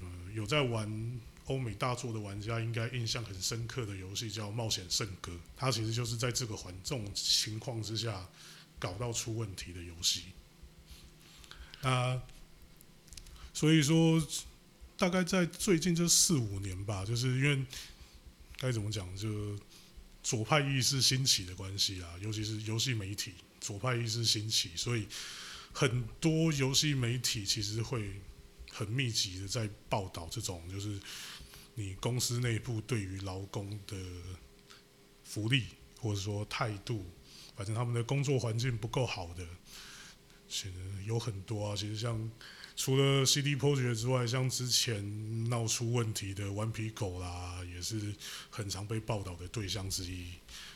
[0.00, 8.28] 呃，有在玩欧美大作的玩家应该印象很深刻的游戏叫《冒险圣歌》，它其实就是在这个环这种情况之下。
[8.78, 10.24] 搞到出问题的游戏，
[11.80, 12.22] 啊，
[13.54, 14.22] 所以说
[14.98, 17.64] 大概在最近这四五年吧，就是因为
[18.58, 19.58] 该怎么讲，就
[20.22, 25.06] 左派意识兴起的关系啊，尤其是游戏媒体左派意识兴起，所以
[25.72, 28.20] 很多游戏媒体其实会
[28.70, 31.00] 很密集的在报道这种，就是
[31.74, 33.96] 你公司内部对于劳工的
[35.24, 35.64] 福利
[35.98, 37.04] 或者说态度。
[37.56, 39.42] 反正他们的工作环境不够好的，
[40.46, 40.74] 其实
[41.06, 41.74] 有很多啊。
[41.74, 42.30] 其实像
[42.76, 48.14] 除了 CD Projekt 之外，像之前闹出问题的顽皮狗啦，也是
[48.50, 50.26] 很常被报道的对象之一。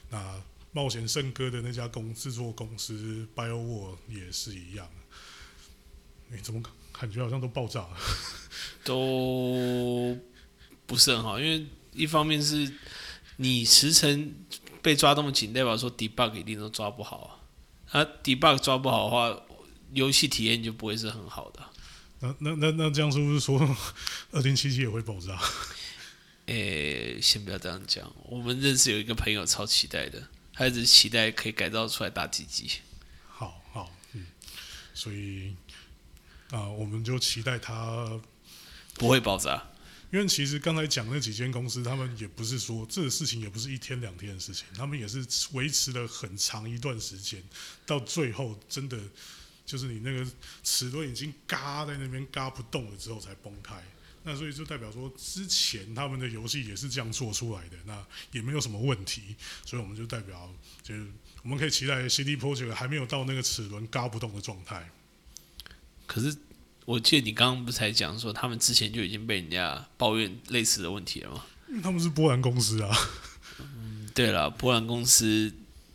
[0.09, 4.91] 那冒险圣歌的那家公制作公司 BioWare 也是一样。
[6.29, 6.63] 你怎么
[6.93, 7.97] 感觉好像都爆炸了？
[8.83, 10.17] 都
[10.87, 12.73] 不是很好，因为一方面是
[13.37, 14.35] 你时程。
[14.83, 18.01] 被抓那么紧，代表说 debug 一定都抓不好啊。
[18.01, 19.43] 啊，debug 抓不好的话，
[19.93, 21.63] 游戏体验就不会是很好的。
[22.21, 23.59] 那那那那这样是不是说
[24.33, 25.39] 二零七七也会爆炸？
[26.47, 28.13] 诶，先不要这样讲。
[28.25, 32.71] 我们认识有一个朋友超期待的，他一直期待可以改造出来打机机。
[33.29, 34.27] 好好，嗯，
[34.93, 35.55] 所以
[36.51, 38.21] 啊，我们就期待他
[38.95, 39.70] 不会爆炸。
[40.13, 47.41] 因为其实刚才讲那几间公司，他们也不是说这个事情也不是一天两天的事情，他们也是维持了很长一段时间，
[47.87, 48.99] 到最后真的
[49.65, 50.29] 就是你那个
[50.65, 53.81] 齿轮已经嘎在那边嘎不动了之后才崩开。
[54.25, 59.37] 那所以就代表说之前他们的游戏也是这样做出来的，那也没有什么问题。
[59.65, 61.07] 所以我们就代表就是
[61.45, 64.91] 我们可以期待 CD Projekt 还没有到那个齿轮嘎不动的状态。
[66.05, 66.37] 可是。
[66.85, 71.45] 我记得你刚刚不才讲说，他们之前就已经被人家抱怨类似的问题了吗？
[71.69, 72.97] 因为他们是波兰公司啊。
[73.61, 75.53] 嗯，对了，波兰公司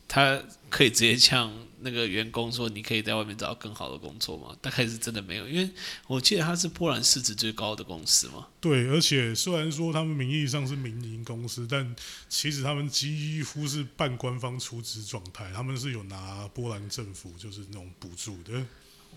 [0.08, 5.70] 他可以直接呛那个员工说：“你可以在外面找到更好的工作吗？”大概是真的没有，因为
[6.08, 8.48] 我记得他是波兰市值最高的公司嘛。
[8.62, 11.96] 对，而且虽然说他们名义上是民营公司，但
[12.30, 18.66] 其实他们几乎是半官方出资状态，他们是有拿波兰政府就是那种补助的。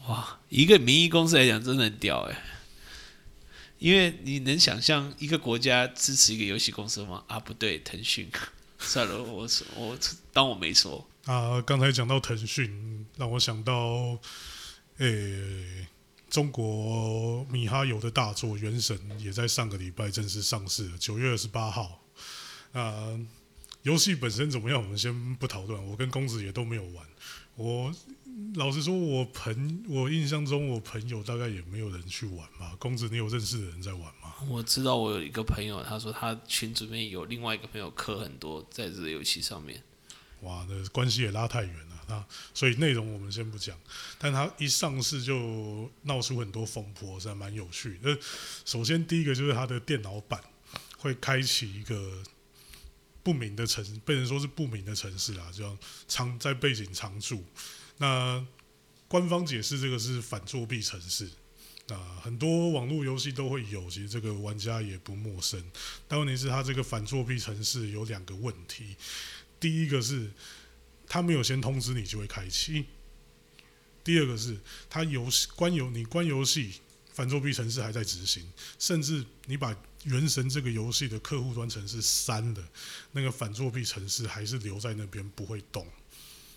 [0.07, 2.43] 哇，一个民营公司来讲，真的很屌哎！
[3.79, 7.23] 因为你能想象一个国家支持一个游戏公司吗？
[7.29, 8.31] 啊，不对，腾讯。
[8.81, 9.99] 算了，我我
[10.33, 11.07] 当我没说。
[11.27, 14.19] 啊，刚才讲到腾讯，让我想到，
[14.97, 15.87] 诶，
[16.31, 22.03] 中国米哈游的大作《原神》也在上个礼拜正式上市，九月二十八号。
[22.73, 23.19] 啊，
[23.83, 24.83] 游戏本身怎么样？
[24.83, 25.87] 我们先不讨论。
[25.87, 27.07] 我跟公子也都没有玩，
[27.57, 27.95] 我。
[28.55, 32.75] 老实说，我朋我印象中，我朋友大概也没有人去玩吧。
[32.79, 34.35] 公子，你有认识的人在玩吗？
[34.49, 39.83] 我知道，我有一个朋友，他说他群里面有另外一个朋友氪很多在这个游戏上面。
[40.43, 42.25] 哇，那关系也拉太远了那！
[42.55, 43.77] 所以内容我们先不讲，
[44.19, 47.99] 但他一上市就闹出很多风波，是蛮有趣。
[47.99, 48.17] 的，
[48.65, 50.41] 首先第一个就是他的电脑版
[50.97, 52.23] 会开启一个
[53.23, 57.43] 不明的城，被人说是不明的城市啊，就常在背景常驻。
[57.99, 58.45] 那
[59.07, 61.29] 官方解释这个是反作弊程式。
[61.89, 65.59] 啊，很多网络游戏都会有，其实这个玩家也不陌生。
[66.07, 68.95] 但问题是，它这个反作弊程式有两个问题。
[69.59, 70.31] 第一个是，
[71.07, 72.85] 它没有先通知你就会开启；
[74.05, 74.59] 第二个是，
[74.91, 76.75] 它游戏关游你关游戏，
[77.15, 78.47] 反作弊程式还在执行，
[78.79, 82.69] 甚至你把原神这个游戏的客户端程式删了，
[83.13, 85.87] 那个反作弊程式还是留在那边不会动。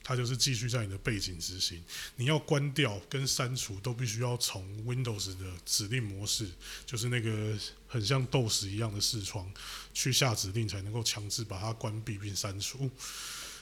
[0.03, 1.83] 它就是继续在你的背景执行，
[2.15, 6.49] 你要关掉跟删除都必须要从 Windows 的指令模式，
[6.85, 9.51] 就是那个很像 DOS 一样的视窗
[9.93, 12.89] 去下指令，才能够强制把它关闭并删除。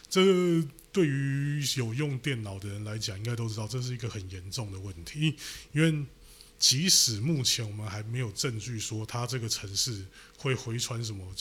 [0.09, 0.21] 这
[0.91, 5.35] 对于有用电脑的人来讲，应该都知道这是一个很严重的问题，
[5.71, 6.05] 因为
[6.57, 10.05] 即使目前我们还没有证据说它这个程式
[10.37, 11.31] 会回传什么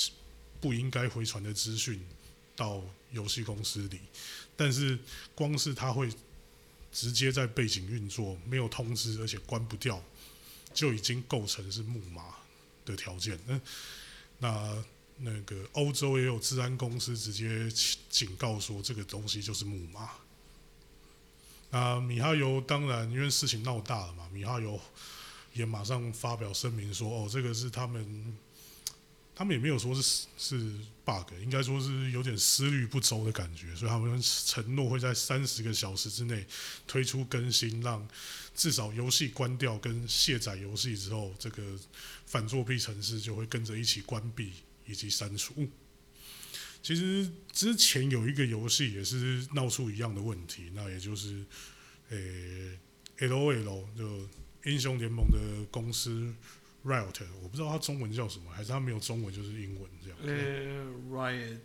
[0.60, 2.04] 不应该回传的资讯
[2.58, 4.00] 到游戏公司里。
[4.56, 4.98] 但是，
[5.36, 6.10] 光是它会
[6.92, 10.02] 直接在背景运作，没有通知，而且关不掉，
[10.74, 12.34] 就已经构成是木马
[12.84, 13.38] 的条件。
[13.46, 13.60] 那
[14.40, 14.84] 那
[15.18, 17.70] 那个欧洲也有治安公司直接
[18.10, 20.10] 警告说，这个东西就是木马。
[21.70, 24.80] 那米哈游当然因为事情闹大了嘛，米哈游
[25.52, 28.36] 也马上发表声明说，哦，这个是他们。
[29.38, 30.56] 他们也没有说是是
[31.04, 36.44] bug，应该说是有点思虑不周的感觉，所以他们承诺会在三十个小时之内
[36.88, 38.04] 推出更新，让
[38.52, 41.62] 至少游戏关掉跟卸载游戏之后，这个
[42.26, 44.54] 反作弊程式就会跟着一起关闭
[44.86, 45.68] 以及删除。
[46.82, 51.44] 其实之前有一个游戏也是闹出一样的问题，那也就是
[52.08, 52.18] 呃
[53.18, 54.28] L O L 就
[54.64, 56.34] 英雄联盟的公司。
[56.84, 60.18] Riot，我不知道它中文叫什么，还是它没有中文就是英文这样。
[60.22, 61.60] 呃，Riot，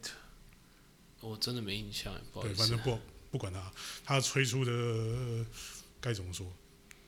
[1.21, 2.55] 我真的没印象，不好意思。
[2.55, 2.99] 对，反正不
[3.31, 3.71] 不管它，
[4.03, 5.45] 它推出的
[6.01, 6.51] 该怎么说，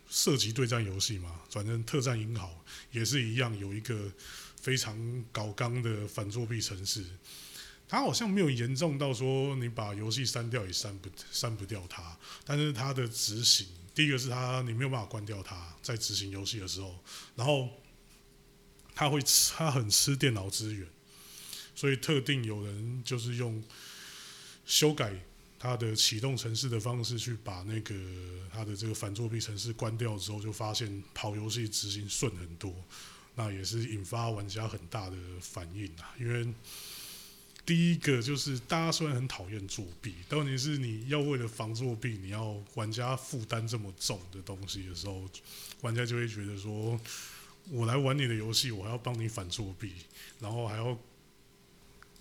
[0.07, 4.09] 射击对战游戏嘛，反正特战英豪也是一样，有一个
[4.61, 7.03] 非常搞纲的反作弊程式。
[7.87, 16.95] 它好像没有严重到说你把游戏删掉也删不删不掉它，但是它的执行，第一个是它你没有办法关掉它，在执行游戏的时候，
[17.35, 17.67] 然后。
[18.95, 20.87] 它会吃，它很吃电脑资源，
[21.75, 23.61] 所以特定有人就是用
[24.65, 25.13] 修改
[25.59, 27.93] 它的启动程式的方式去把那个
[28.53, 32.73] 它的这个反作弊程式关掉之后，就发现跑游戏执行顺很多，
[33.35, 36.15] 那也是引发玩家很大的反应啊。
[36.17, 36.47] 因为
[37.65, 45.27] 第一个就是大家虽然很讨厌作弊，但问题是你要为了防作弊，你要玩家负担这么重的东西的时候，
[45.81, 46.97] 玩家就会觉得说。
[47.71, 49.93] 我来玩你的游戏，我还要帮你反作弊，
[50.39, 50.97] 然后还要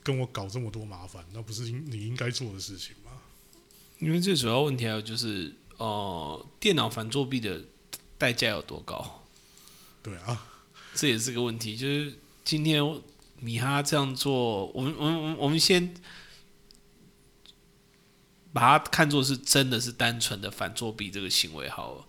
[0.03, 3.13] 跟我搞这么多麻烦，那不是应你应该做的事情吗？
[3.99, 7.63] 因为最主要问题还有就是，呃，电脑反作弊的
[8.19, 9.25] 代价有多高？
[10.03, 10.47] 对啊，
[10.95, 11.77] 这也是个问题。
[11.77, 12.13] 就是
[12.45, 12.83] 今天
[13.39, 15.95] 米哈这样做，我们我们我们先
[18.53, 22.07] 把它看作是真的是单纯的反作弊这个行为好了。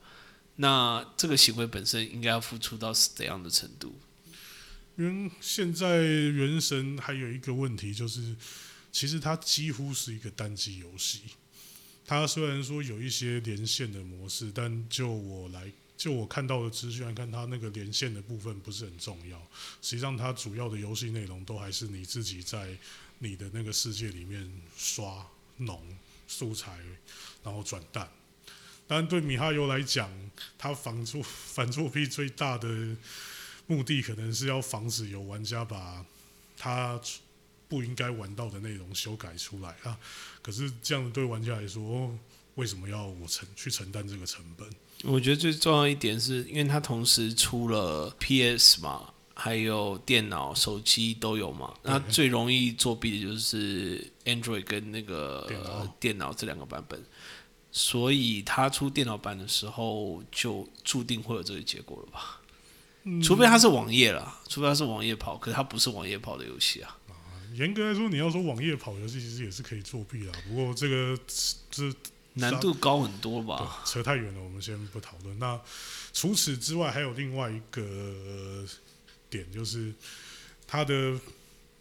[0.58, 4.00] 那这个行为本身应该要付出到怎样的程度？
[4.98, 8.36] 因为现在原神还有一个问题，就是
[8.92, 11.24] 其实它几乎是一个单机游戏。
[12.06, 19.38] 它虽然说有一些连线的模式，但就我来就我看到的资讯来看，它那个连线的部分不是很重要。
[19.82, 22.78] 实际上，它主要的游戏内容都还是你自己在
[23.20, 25.26] 你的那个世界里面刷
[25.58, 25.82] 农
[26.28, 26.80] 素材，
[27.44, 28.10] 然后转蛋。
[28.88, 30.10] 但对米哈游来讲，
[30.58, 32.68] 他防作反作弊最大的
[33.68, 36.06] 目的，可能是要防止有玩家把
[36.58, 37.00] 他
[37.68, 39.98] 不应该玩到的内容修改出来啊。
[40.42, 42.16] 可是这样对玩家来说，
[42.56, 44.70] 为什么要我承去承担这个成本？
[45.04, 51.74] 我觉得最重要一点是，因为它同时出了 PS 嘛，还有电脑、手机都有嘛。
[51.82, 57.04] 那最容易作弊的就是 Android 跟那个电脑这两个版本。
[57.78, 62.40] 所以他出电脑版的时候，就注定会有这个结果了吧？
[63.22, 66.98] 除非他是网页啦，除非他是网页跑，可是他不是网页跑的游戏啊。
[67.54, 70.32] 严格来说，你要说网页跑游戏，其实也是可以作弊啊。
[70.48, 71.20] 不过这个
[71.70, 71.94] 这
[72.36, 73.84] 难度高很多吧？
[73.86, 75.38] 扯太远了，我们先不讨论。
[75.38, 75.60] 那
[76.14, 78.66] 除此之外，还有另外一个
[79.30, 79.94] 点，就是
[80.66, 81.20] 它的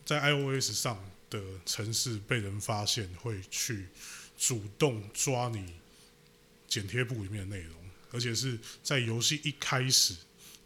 [0.05, 0.99] 在 iOS 上
[1.31, 3.87] 的城市被人发现，会去
[4.37, 5.73] 主动抓你。
[6.75, 7.77] 剪贴簿里面的内容，
[8.11, 10.13] 而且是在游戏一开始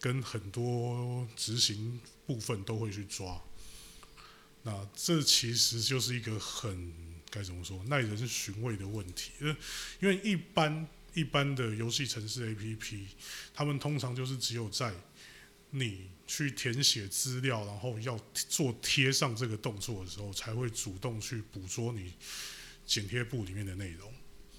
[0.01, 3.39] 跟很多执行部分都会去抓。
[4.63, 6.91] 那这其实就是一个很
[7.29, 9.33] 该怎么说耐人寻味的问题。
[9.39, 9.57] 因为
[10.01, 13.01] 因为一般一般的游戏城市 APP，
[13.53, 14.91] 他们通常就是只有在
[15.69, 22.15] 你去填写资料，然后要做贴上这个动作的时候，才会主动去捕捉你
[22.87, 24.11] 剪贴簿里面的内容。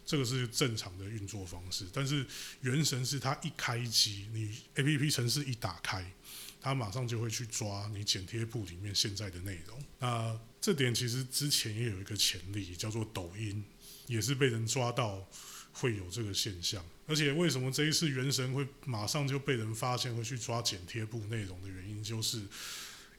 [0.09, 1.85] 这个是正常的运作方式。
[1.93, 2.25] 但是
[2.61, 6.11] 原神是它一开机，你 APP 城市一打开，
[6.59, 9.79] 它马上就会去抓你剪贴簿里面现在的内容。
[9.99, 13.63] 那这点其实之前也有一个潜力，叫做抖音，
[14.07, 15.29] 也是被人抓到
[15.73, 16.83] 会有这个现象。
[17.05, 22.41] 而且为什么这一次原神会马上就被人发现会去抓剪贴簿内容的原因，就是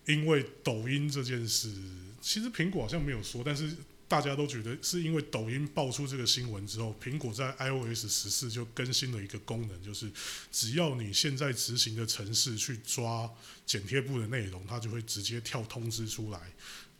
[0.07, 1.73] 因为抖音这件事，
[2.21, 3.77] 其实苹果好像没有说，但是
[4.11, 10.11] 大家都觉得是因为抖音爆出这个新闻之后，苹果在 iOS 十四就更新了一个功能，就是
[10.51, 13.31] 只要你现在执行的城市去抓
[13.65, 16.41] 剪贴簿的内容，它就会直接跳通知出来，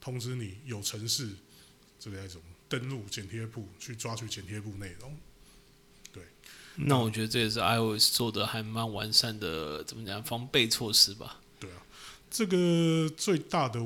[0.01, 1.31] 通知你有城市
[1.99, 5.19] 这个那种登录剪贴簿去抓取剪贴簿内容。
[6.13, 6.23] 对
[6.77, 11.41] 那我觉得这也是 iOS 做的还蛮完善的，怎么讲防备措施吧？
[11.59, 11.83] 对啊，
[12.31, 13.85] 这个最大的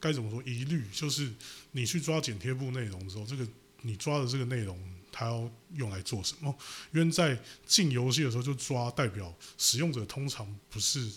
[0.00, 1.32] 该怎么说疑虑就是
[1.74, 3.46] 你去抓剪贴簿内容的时候，这个
[3.82, 4.78] 你抓的这个内容
[5.12, 6.56] 它要用来做什么？
[6.92, 11.10] 因为在进游戏的时候就抓，代表使用者通常不是，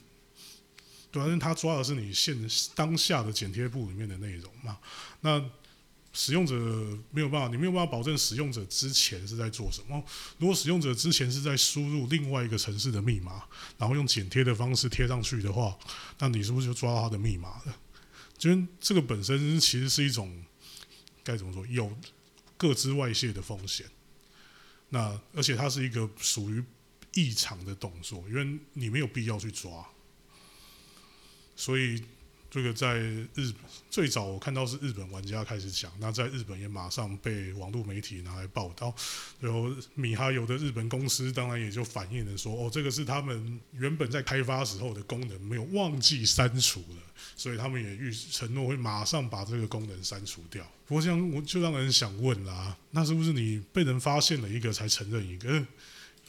[1.11, 2.35] 对啊，因为他抓的是你现
[2.75, 4.77] 当下的剪贴簿里面的内容嘛，
[5.21, 5.43] 那。
[6.13, 6.55] 使用者
[7.11, 10.03] 没有办法，你没有办法保证使用者之前是在做什么。
[10.39, 13.43] 如果使用者之前是在输入另外一个城市的密码，
[13.77, 15.77] 然后用剪贴的方式贴上去的话，
[16.17, 17.77] 那你是不是就抓到他的密码了？
[18.35, 20.43] 就是这个本身其实是一种
[21.27, 21.91] 该怎么说，有
[22.55, 23.85] 各自外泄的风险。
[24.89, 26.63] 那而且它是一个属于
[27.13, 29.85] 异常的动作，因为你没有必要去抓，
[31.55, 32.01] 所以。
[32.49, 33.55] 这个在日本
[33.89, 38.93] 最早我看到是日本玩家开始讲，那在日本也马上被网络媒体拿来报道，
[39.39, 46.95] 然后米哈游的日本公司当然也就反映了说，哦，这个是他们原本在开发时候的功能没有忘记删除了，
[47.35, 50.65] 所以他们也预承诺会马上把这个功能删除掉。
[50.85, 55.65] 不过这样我就让人想问啦，那是不是你被人发现了一个才承认一个？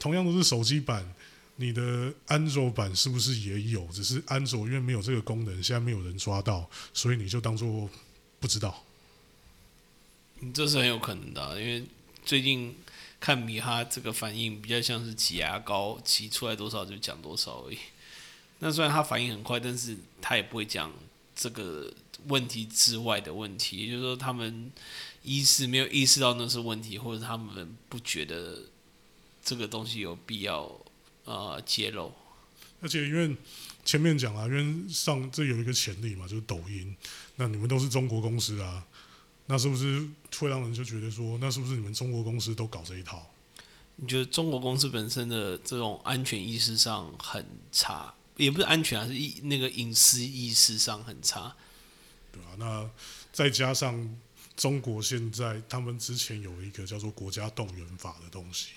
[0.01, 1.15] 同样都是手机版。
[1.61, 3.85] 你的安卓版是不是也有？
[3.89, 7.91] 只是安卓因为没有这个功能，现在没有人抓到，所以你就当做
[8.39, 8.85] 不知道。
[10.55, 11.85] 这是很有可能的，因为
[12.25, 12.77] 最近
[13.19, 17.79] 看米哈这个反应比较像是挤牙膏，挤出来多少就讲多少而已。
[18.61, 20.93] 那虽然他反应很快，但是他也不会讲
[21.35, 21.93] 这个
[22.29, 24.71] 问题之外的问题，也就是说，他们
[25.25, 28.61] 一是没有意识到那是问题，或者他们不觉得
[29.43, 30.81] 这个东西有必要。
[31.29, 32.11] 呃，揭露，
[32.81, 33.37] 而且因为
[33.85, 36.97] 前面讲啊，因为上这有一个潜力嘛，就是抖音，
[37.37, 38.83] 那你们都是中国公司啊，
[39.45, 40.09] 那是不是
[40.39, 43.31] 会让人就觉得说，那是不是你们中国公司都搞这一套？
[43.97, 51.55] 你觉得中国公司本身的这种安全意识上很差，也不是安全啊，是意那个隐私意识上很差，
[52.33, 52.91] 对啊，那
[53.31, 54.17] 再加上
[54.57, 58.69] 中国现在他们之前有一个叫做国家动员法的东西。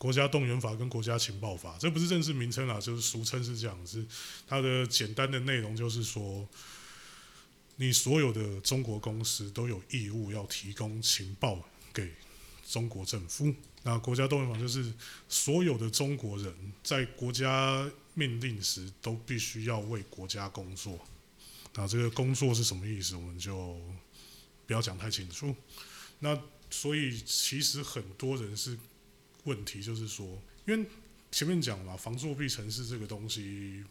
[0.00, 4.02] 国家动员法跟国家情报法，这不是正式名称啊，就是俗称是这样子。
[4.46, 6.48] 它的简单的内容就是说，
[7.76, 12.10] 你所有的中国公司都有义务要提供情报给
[12.66, 13.54] 中国政府。
[13.82, 14.90] 那国家动员法就是
[15.28, 20.98] 所有的中国人在国家命令时都必须要为国家工作。
[21.74, 23.16] 那这个工作是什么意思？
[23.16, 23.78] 我们就
[24.66, 25.54] 不要讲太清楚。
[26.20, 28.78] 那所以其实很多人是。
[29.44, 30.26] 问题就是说，
[30.66, 30.86] 因为
[31.30, 33.84] 前面讲嘛，防作弊城市这个东西，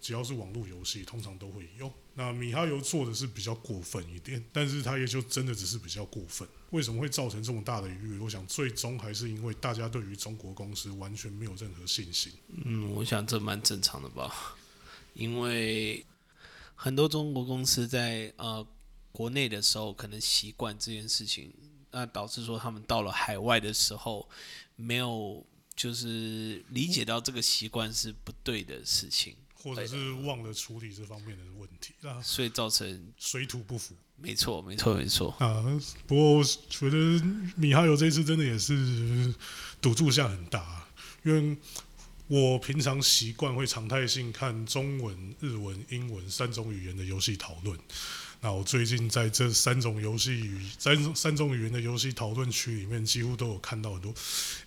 [0.00, 1.92] 只要是网络游戏，通常都会有。
[2.14, 6.46] 那米哈游做的是比较过分一点，但是他也就真的只是比较过分。
[6.70, 8.18] 为什么会造成这么大的疑虑？
[8.18, 12.32] 我想最终还是因为大家对于中国公司完全没有任何信心。
[12.64, 14.56] 嗯，我想这蛮正常的吧，
[15.14, 16.04] 因为
[16.74, 18.66] 很多中国公司在呃
[19.12, 21.52] 国内的时候可能习惯这件事情，
[21.92, 24.28] 那导致说他们到了海外的时候。
[24.76, 33.94] 没有，就是理解到这个习惯是不对的事情，或者是忘了处理这方面的问题啊，所以造成水土不服。
[34.16, 35.62] 没错，没错，没错啊。
[36.06, 36.96] 不过我觉得
[37.56, 39.34] 米哈游这次真的也是
[39.80, 40.86] 赌注下很大，
[41.24, 41.56] 因为
[42.28, 47.78] 我平常习惯会常态性看中文、日文、英文三种语言的游戏讨论。
[48.44, 54.14] 那我最近在这三种游戏语三三种语言的游戏讨论区里面，几乎都有看到很多，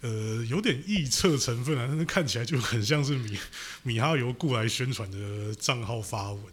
[0.02, 3.38] 呃，有点臆测成分啊，但是看起来就很像是米
[3.84, 6.44] 米哈游雇来宣传的账号发文。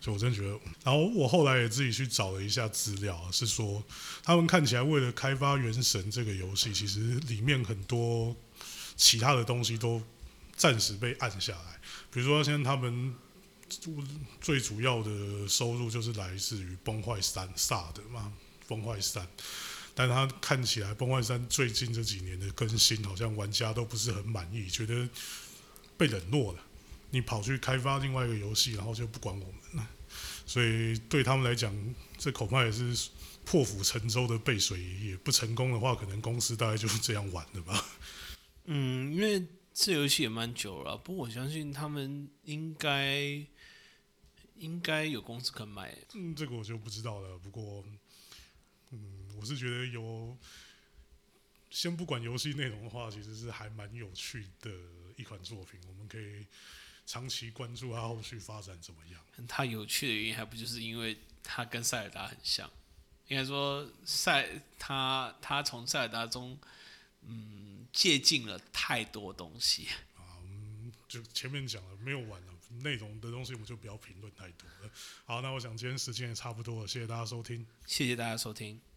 [0.00, 3.82] 所以我真觉得，然后我后来也自己去找了一下资料，是说
[4.22, 8.36] 他们看起来为了开发《原神》这个游戏，其实里面很多
[8.96, 10.00] 其他的东西都
[10.54, 11.80] 暂时被按下来，
[12.12, 13.12] 比如说现在他们
[14.40, 18.32] 最主要的收入就是来自于《崩坏三》萨的嘛，
[18.68, 19.24] 《崩坏三》。
[19.94, 25.08] 但他看起来《崩坏三》最近这几年的更新，好像玩家都不是很满意，觉得
[25.96, 26.60] 被冷落了。
[27.10, 29.88] 你跑去开发另外一个游戏，然后就不管我们了。
[30.46, 31.74] 所以对他们来讲，
[32.16, 33.10] 这恐怕也是
[33.44, 35.16] 破釜沉舟的背水一役。
[35.16, 37.84] 不成功的话，可能公司大概就是这样玩的吧。
[38.64, 43.44] 嗯，因为这游戏也蛮久了，不过我相信他们应该
[44.62, 45.92] 应该有公司肯买。
[46.14, 47.36] 嗯，这个我就不知道了。
[47.36, 47.84] 不过，
[48.90, 50.36] 嗯，我是觉得有，
[51.68, 54.70] 先不管游戏内容的话，其实是还蛮有趣的
[55.16, 55.80] 一款作品。
[55.88, 56.46] 我们可以
[57.04, 59.20] 长期关注它后续发展怎么样。
[59.48, 62.70] 它有趣的原因还不就是因为它跟塞尔达很像？
[63.26, 64.48] 应该说塞
[64.78, 66.56] 它它从塞尔达中
[67.22, 69.88] 嗯借鉴了太多东西。
[70.14, 74.90] 啊，嗯，就前面讲了没有玩了，内容的东西我就不要评论太多了。
[75.24, 77.66] 好，那我想今天时间也差不多了，谢谢大家收听。
[77.86, 78.91] 谢谢大家收听。